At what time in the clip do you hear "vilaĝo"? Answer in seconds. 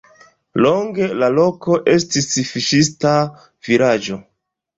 3.71-4.21